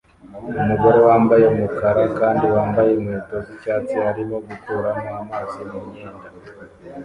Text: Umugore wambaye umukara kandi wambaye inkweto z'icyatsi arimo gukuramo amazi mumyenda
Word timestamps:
Umugore 0.61 0.99
wambaye 1.07 1.45
umukara 1.53 2.03
kandi 2.19 2.45
wambaye 2.55 2.89
inkweto 2.97 3.35
z'icyatsi 3.45 3.95
arimo 4.09 4.35
gukuramo 4.47 5.09
amazi 5.21 5.59
mumyenda 5.69 6.27